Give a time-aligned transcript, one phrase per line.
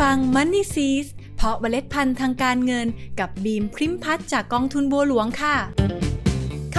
[0.00, 2.86] ฟัง Money s e e s เพาะเมล็ดพันธุ์ทางการเงิน
[3.20, 5.56] กับบีมพริมพัฒจากกองทุนบัวหลวงค่ะ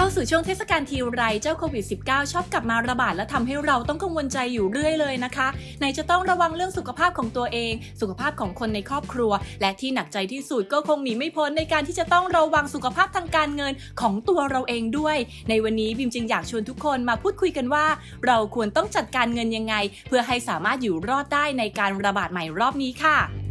[0.02, 5.48] เข้าสู่ช่วงเทศกาลทีไรเจ้าโควิด -19 ชอบกลับมาระบาดและทำให้เราต้องกังวลใจอยู่เรื่อยเลยนะคะ
[5.78, 15.16] ไหนจะต้องระวังเรื่องสุขภาพของตัวเอง สุขภาพของคนในครอบครัว และที่หนักใจที่สุดก็คงหนีไม่พ้นในการที่จะต้องระวังสุขภาพทางการเงินของตัวเราเองด้วย
[15.48, 17.86] ในวันนี้บิมจึงอยากชวนทุกคนมาพูดคุยกันว่า
[18.26, 19.74] เราควรต้องจัดการเงินยังไง
[20.08, 23.41] เพื่อให้สามารถอยู่รอดได้ในการระบาดใหม่รอบนี้ค่ะ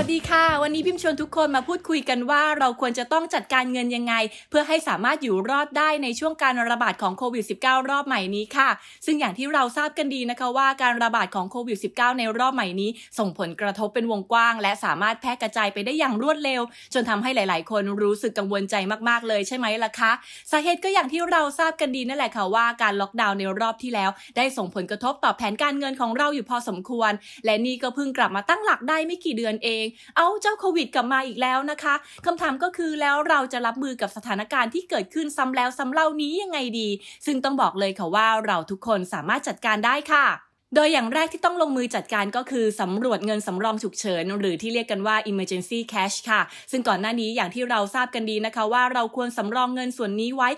[0.00, 4.14] วัสดีค่ะ วันนี้พิมชวนทุกคนมาพูดคุยกันว่าเราควรจะต้องจัดการเงินยังไง
[4.50, 8.68] เพื่อให้สามารถอยู่รอดได้ในช่วงการระบาดของโควิด -19 รอบใหม่นี้ค่ะ
[9.06, 16.62] ซึ่งอย่างที่เราทราบกันดีนะคะว่าการระบาดของโควิด -19 ในรอบใหม่นี้ ส่งผลกระทบเป็นวงกว้าง และสามารถแพร่กระจายไปได้อย่างรวดเร็ว
[16.94, 18.74] จนทำให้หลาย ๆ คนรู้สึกกังวลใจ
[19.08, 20.12] มาก ๆ เลยใช่ไหมล่ะคะ
[20.50, 27.12] สาเหตุก็อย่างที่เราทราบกันดีนั่นแหละค่ะว่าการล็อกดาวน์ในรอบที่แล้ว ได้ส่งผลกระทบต่อแผนการเงินของเราอยู่พอสมควร
[27.44, 29.85] และนี่ก็เพิ่งกลับมาตั้งหลักได้ไม่กี่เดือนเอง
[30.16, 31.94] เอาเจ้าโควิดกลับมาอีกแล้วนะคะ
[32.26, 36.88] คำถามก็คือแล้วเราจะรับมือกับสถานการณ์ที่เกิดขึ้นซ้ำแล้วซ้ำเล่านี้ยังไงดี
[37.26, 40.26] ซึ่งต้องบอกเลยค่ะว่าเราทุกคนสามารถจัดการได้ค่ะ
[40.74, 50.48] โดยอย่างแรกที่ต้องลงมือจัดการก็คือสำรวจเงินสำรองฉุกเฉิน หรือที่เรียกกันว่า emergency cash ค่ะ ซึ่งก่อนหน้านี้อย่างที่เราทราบกันดีนะคะ ว่าเราควรสำรองเงินส่วนนี้ไว้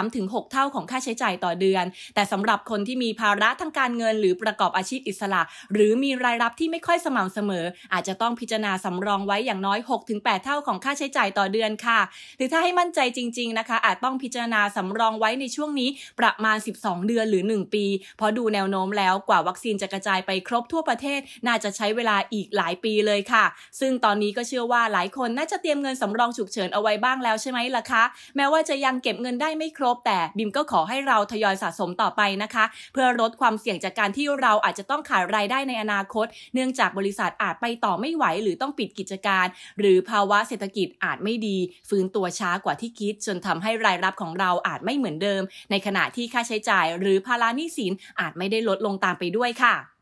[0.00, 5.42] 3-6 เท่าของค่าใช้จ่ายต่อเดือน แต่สำหรับคนที่มีภาระทางการเงิน หรือประกอบอาชีพอิสระ
[5.72, 9.78] หรือมีรายรับที่ไม่ค่อยสม่ำเสมอ อาจจะต้องพิจารณาสำรองไว้อย่างน้อย
[10.12, 12.00] 6-8 เท่าของค่าใช้จ่ายต่อเดือนค่ะ
[12.36, 15.88] หรือถ้าให้มั่นใจจริง ๆนะคะ อาจต้องพิจารณาสำรองไว้ในช่วงนี้
[16.20, 17.84] ประมาณ 12 เดือนหรือ 1 ปี
[18.16, 23.44] เพราะดูแนวโน้มแล้วกว่าวัคซีนจะกระจายไปครบทั่วประเทศ น่าจะใช้เวลาอีกหลายปีเลยค่ะ
[23.80, 28.04] ซึ่งตอนนี้ก็เชื่อว่าหลายคนน่าจะเตรียมเงินสำรองฉุกเฉินเอาไว้บ้างแล้วใช่ไหมล่ะคะ
[28.36, 39.46] แม้ว่าจะยังเก็บเงินได้ไม่ครบ แต่บิมก็ขอให้เราทยอยสะสมต่อไปนะคะ เพื่อลดความเสี่ยงจากการที่เราอาจจะต้องขาดรายได้ในอนาคต เนื่องจากบริษัทอาจไปต่อไม่ไหว หรือต้องปิดกิจการ
[39.80, 41.56] หรือภาวะเศรษฐกิจอาจไม่ดี
[41.88, 49.95] ฟื้นตัวช้ากว่าที่คิด จนทำให้รายรับของเราอาจไม่เหมือนเดิม ในขณะที่ค่าใช้จ่าย หรือภาระหนี้สินอาจไม่ได้ลดลงตามไปด้วยค่ะ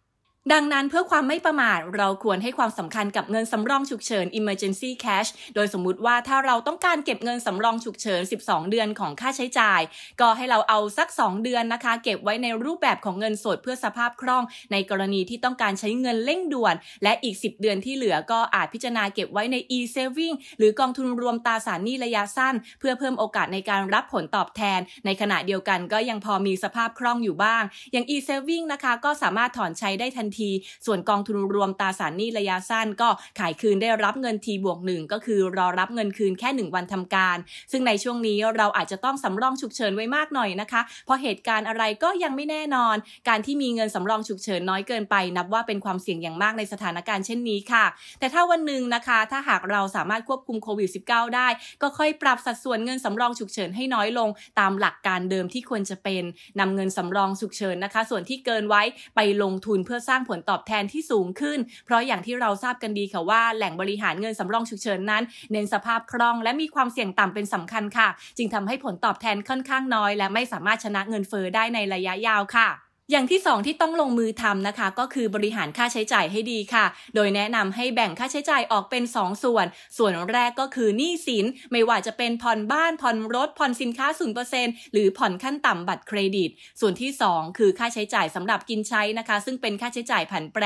[0.53, 9.81] ดังนั้นเพื่อความไม่ประมาทเราควรให้ความสำคัญกับเงินสำรองฉุกเฉิน emergency cash โดยสมมุติว่าถ้าเราต้องการเก็บเงินสำรองฉุกเฉิน 12 เดือนของค่าใช้จ่าย
[10.21, 27.63] ก็ให้เราเอาสัก 2 เดือนนะคะ เก็บไว้ในรูปแบบของเงินสดเพื่อสภาพคล่อง ในกรณีที่ต้องการใช้เงินเร่งด่วน และอีก 10 เดือนที่เหลือก็อาจพิจารณาเก็บไว้ใน e-saving หรือกองทุนรวมตราสารหนี้ระยะสั้น เพื่อเพิ่มโอกาสในการรับผลตอบแทน ในขณะเดียวกันก็ยังพอมีสภาพคล่องอยู่บ้าง
[27.93, 30.51] อย่าง e-saving นะคะก็สามารถถอนใช้ได้ทันที
[30.87, 33.09] ส่วนกองทุนรวมตราสารหนี้ระยะสั้นก็
[33.39, 37.37] ขายคืนได้รับเงินทีบวกหนึ่งก็คือรอรับเงินคืนแค่ 1 วันทำการ
[37.73, 42.97] ซึ่งในช่วงนี้เราอาจจะต้องสำรองฉุกเฉินไว้มากหน่อยนะคะ เพราะเหตุการณ์อะไรก็ยังไม่แน่นอน
[43.29, 47.85] การที่มีเงินสำรองฉุกเฉินน้อยเกินไป นับว่าเป็นความเสี่ยงอย่างมากในสถานการณ์เช่นนี้ค่ะ
[48.19, 51.49] แต่ถ้าวันหนึ่งนะคะ ถ้าหากเราสามารถควบคุมโควิด -19 ได้
[51.83, 54.29] ก็ค่อยปรับสัดส่วนเงินสำรองฉุกเฉินให้น้อยลง
[54.61, 56.23] ตามหลักการเดิมที่ควรจะเป็น
[56.61, 58.83] นำเงินสำรองฉุกเฉินนะคะ ส่วนที่เกินไว้
[59.17, 68.09] ไปลงทุนเพื่อสร้างผลตอบแทนที่สูงขึ้น เพราะอย่างที่เราทราบกันดีค่ะว่าแหล่งบริหารเงินสำรองฉุกเฉินนั้น เน้นสภาพคล่องและมีความเสี่ยงต่ำเป็นสำคัญค่ะ
[68.39, 76.85] จึงทำให้ผลตอบแทนค่อนข้างน้อย และไม่สามารถชนะเงินเฟอ้อได้ในระยะยาวค่ะ อย่างที่ 2 ที่ต้องลงมือทำนะคะ ก็คือบริหารค่าใช้จ่ายให้ดีค่ะ
[77.15, 79.67] โดยแนะนำให้แบ่งค่าใช้จ่ายออกเป็น 2 ส่วน
[79.99, 84.07] ส่วนแรกก็คือหนี้สิน ไม่ว่าจะเป็นผ่อนบ้านผ่อนรถผ่อนสินค้า
[84.51, 86.51] 0%หรือผ่อนขั้นต่ำบัตรเครดิต
[86.81, 90.65] ส่วนที่ 2 คือค่าใช้จ่ายสำหรับกินใช้นะคะ ซึ่งเป็นค่าใช้จ่ายผันแปร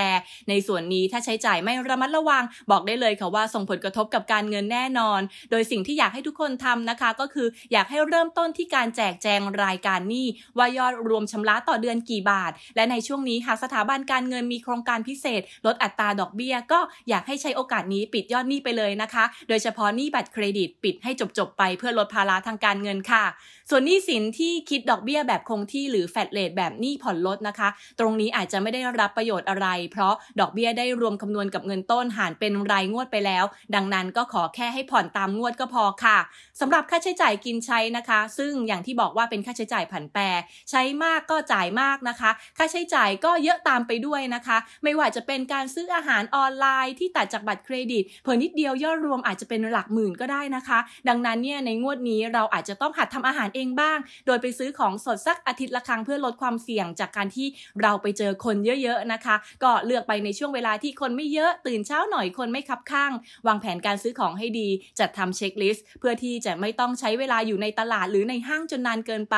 [0.49, 10.27] ในส่วนนี้ถ้าใช้จ่ายไม่ระมัดระวัง บอกได้เลยค่ะว่าส่งผลกระทบกับการเงินแน่นอน โดยสิ่งที่อยากให้ทุกคนทำนะคะ ก็คืออยากให้เริ่มต้นที่การแจกแจงรายการหนี้
[10.59, 23.25] ว่ายอดรวมชำระต่อเดือนกี่บาท และในช่วงนี้หากสถาบันการเงินมีโครงการพิเศษ ลดอัตราดอกเบี้ย ก็อยากให้ใช้โอกาสนี้ปิดยอดหนี้ไปเลยนะคะ โดยเฉพาะหนี้บัตรเครดิตปิดให้จบๆไปเพื่อลดภาระทางการเงินค่ะ
[23.71, 33.45] ส่วนหนี้สินที่คิดดอกเบี้ยแบบคงที่หรือแฟลตเลทแบบหนี้ผ่อนลดนะคะ ตรงนี้อาจจะไม่ได้รับประโยชน์อะไร เพราะดอกเบี้ยได้รวมคำนวณกับเงินต้นหารเป็นรายงวดไปแล้ว
[33.75, 36.19] ดังนั้นก็ขอแค่ให้ผ่อนตามงวดก็พอค่ะ
[36.61, 40.23] สำหรับค่าใช้จ่ายกินใช้นะคะ ซึ่งอย่างที่บอกว่าเป็นค่าใช้จ่ายผันแปร
[40.71, 42.18] ใช้มากก็จ่ายมากนะคะ
[42.59, 50.79] ค่าใช้จ่ายก็เยอะตามไปด้วยนะคะ ไม่ว่าจะเป็นการซื้ออาหารออนไลน์ที่ตัดจากบัตรเครดิตเพิ่นิดเดียวยอดรวมอาจจะเป็นหลักหมื่นก็ได้นะคะ
[51.09, 57.47] ดังนั้นเนี่ยในงวดนี้เราอาจจะต้องหัดทำอาหารเองบ้าง โดยไปซื้อของสดสักอาทิตย์ละครั้งเพื่อลดความเสี่ยงจากการที่
[57.83, 63.13] เราไปเจอคนเยอะๆนะคะ ก็เลือกไปในช่วงเวลาที่คนไม่เยอะตื่นเช้าหน่อยคนไม่คับข้าง
[63.47, 64.69] วางแผนการซื้อของให้ดี
[64.99, 69.37] จัดทำเช็คลิสต์เพื่อที่จะไม่ต้องใช้เวลาอยู่ในตลาดหรือในห้างจนนานเกินไป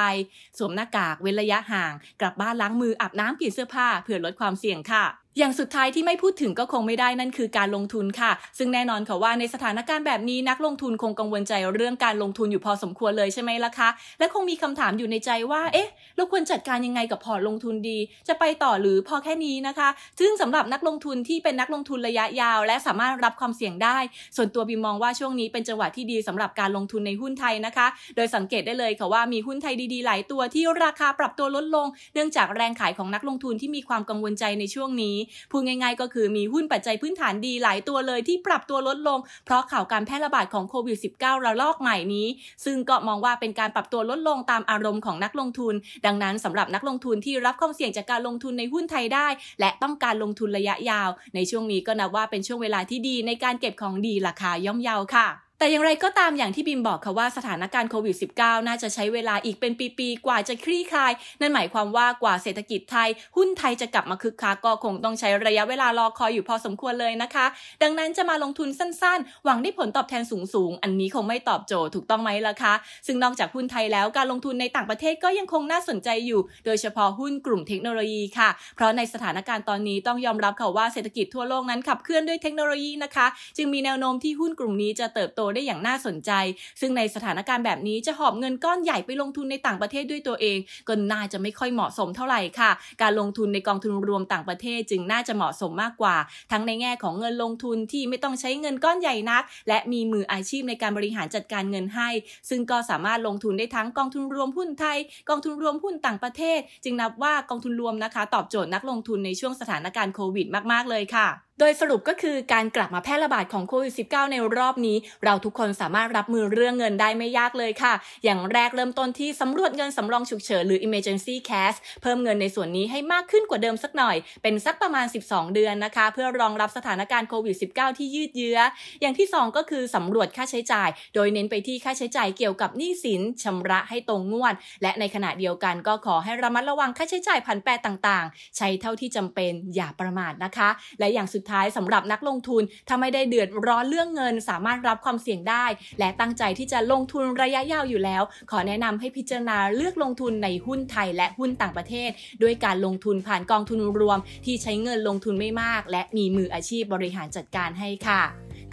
[0.58, 5.04] สวมหน้ากากเว้นระยะห่าง กลับบ้านล้างางมืออาบน้ำเปลี่ยนเสื้อผ้าเพื่อลดความเสี่ยงค่ะ
[5.38, 13.88] อย่างสุดท้ายที่ไม่พูดถึงก็คงไม่ได้นั่นคือการลงทุนค่ะ ซึ่งแน่นอนค่ะว่าในสถานการณ์แบบนี้นักลงทุนคงกังวลใจเรื่องการลงทุนอยู่พอสมควรเลยใช่ไหมล่ะคะ
[14.18, 17.98] และคงมีคำถามอยู่ในใจว่า เอ๊ะเราควรจัดการยังไงกับพอร์ตลงทุนดี
[18.28, 19.88] จะไปต่อหรือพอแค่นี้นะคะ
[20.20, 23.98] ซึ่งสำหรับนักลงทุนที่เป็นนักลงทุนระยะยาว และสามารถรับความเสี่ยงได้
[24.36, 27.86] ส่วนตัวบิมมองว่าช่วงนี้เป็นจังหวะที่ดีสำหรับการลงทุนในหุ้นไทยนะคะ
[28.16, 35.16] โดยสังเกตได้เลยค่ะว่ามีหุ้นไทยดีๆ หลายตัวที่ราคาปรับตัวลดลง เนื่องจากแรงขายของนักลงทุนที่มีความกังวลใจในช่วงนี้
[35.50, 42.26] พูดง่ายๆ ก็คือมีหุ้นปัจจัยพื้นฐานดีหลายตัวเลยที่ปรับตัวลดลง เพราะข่าวการแพร่ระบาดของโควิด -19 ระลอกใหม่นี้
[42.64, 45.74] ซึ่งก็มองว่าเป็นการปรับตัวลดลงตามอารมณ์ของนักลงทุน
[46.06, 49.28] ดังนั้นสำหรับนักลงทุนที่รับความเสี่ยงจากการลงทุนในหุ้นไทยได้
[49.60, 67.46] และต้องการลงทุนระยะยาว ในช่วงนี้ก็นับว่าเป็นช่วงเวลาที่ดีในการเก็บของดีราคาย่อมเยาค่ะ แต่อย่างไรก็ตามอย่างที่บิมบอกค่ะว่าสถานการณ์โควิด -19 น่าจะใช้เวลาอีกเป็นปีๆ กว่าจะคลี่คลาย นั่นหมายความว่ากว่าเศรษฐกิจไทย หุ้นไทยจะกลับมาคึกคักก็คงต้องใช้ระยะเวลารอคอยอยู่พอสมควรเลยนะคะ
[67.82, 72.74] ดังนั้นจะมาลงทุนสั้นๆ หวังได้ผลตอบแทนสูงๆ อันนี้คงไม่ตอบโจทย์ถูกต้องไหมล่ะคะ
[73.06, 86.34] ซึ่งนอกจากหุ้นไทยแล้วการลงทุนในต่างประเทศก็ยังคงน่าสนใจอยู่ โดยเฉพาะหุ้นกลุ่มเทคโนโลยีค่ะ เพราะในสถานการณ์ตอนนี้ต้องยอมรับค่ะว่าเศรษฐกิจทั่วโลกนั้นขับเคลื่อนด้วยเทคโนโลยีนะคะ จึงมีแนวโน้มที่หุ้นกลุ่มนี้จะเติบโตได้อย่างน่าสนใจใจ
[86.80, 90.58] ซึ่งในสถานการณ์แบบนี้จะหอบเงินก้อนใหญ่ไปลงทุนในต่างประเทศด้วยตัวเอง
[90.88, 92.70] ก็น่าจะไม่ค่อยเหมาะสมเท่าไหร่ค่ะ
[93.02, 96.16] การลงทุนในกองทุนรวมต่างประเทศจึงน่าจะเหมาะสมมากกว่า
[96.52, 102.08] ทั้งในแง่ของเงินลงทุนที่ไม่ต้องใช้เงินก้อนใหญ่นัก และมีมืออาชีพในการบริหารจัดการเงินให้
[102.48, 104.98] ซึ่งก็สามารถลงทุนได้ทั้งกองทุนรวมหุ้นไทย
[105.28, 125.54] กองทุนรวมหุ้นต่างประเทศ จึงนับว่ากองทุนรวมนะคะ ตอบโจทย์นักลงทุนในช่วงสถานการณ์โควิดมาก ๆ เลยค่ะ โดยสรุปก็คือการกลับมาแพร่ระบาดของโควิด -19 ในรอบนี้ เราทุกคนสามารถรับมือเรื่องเงินได้ไม่ยากเลยค่ะ อย่างแรกเริ่มต้นที่สำรวจเงินสำรองฉุกเฉินหรือ emergency cash เพิ่มเงินในส่วนนี้ให้มากขึ้นกว่าเดิมสักหน่อย เป็นสักประมาณ 12
[125.54, 128.58] เดือนนะคะ เพื่อรองรับสถานการณ์โควิด -19 ที่ยืดเยื้อ
[129.00, 140.68] อย่างที่ 2 ก็คือสำรวจค่าใช้จ่าย โดยเน้นไปที่ค่าใช้จ่ายเกี่ยวกับหนี้สินชำระให้ตรงงวด และในขณะเดียวกันก็ขอให้ระมัดระวังค่าใช้จ่ายผันแปรต่างๆ ใช้เท่าที่จำเป็นอย่าประมาทนะคะ
[141.00, 145.66] และอย่างสุดท้ายสำหรับนักลงทุนถ้าไม่ได้เดือดร้อนเรื่องเงิน สามารถรับความเสี่ยงได้
[145.98, 152.10] และตั้งใจที่จะลงทุนระยะยาวอยู่แล้ว ขอแนะนำให้พิจารณาเลือกลงทุนในหุ้นไทยและหุ้นต่างประเทศ
[152.42, 158.22] ด้วยการลงทุนผ่านกองทุนรวม ที่ใช้เงินลงทุนไม่มาก และมีมืออาชีพบริหารจัดการให้ค่ะ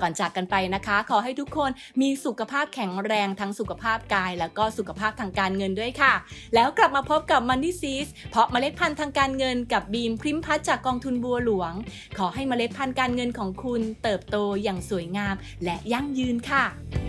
[0.01, 1.71] ก่อนจากกันไปนะคะ ขอให้ทุกคน
[2.01, 6.13] มีสุขภาพแข็งแรงทั้งสุขภาพกาย แล้วก็สุขภาพทางการเงินด้วยค่ะ
[6.55, 11.73] แล้วกลับมาพบกับ Money s e e s เพราะเมล็ดพันธุ์ทางการเงินกับบีมพริมพัฒจากกองทุนบัวหลวง
[12.17, 17.06] ขอให้เมล็ดพันธุ์การเงินของคุณเติบโตอย่างสวยงาม และยั่งยืนค่ะ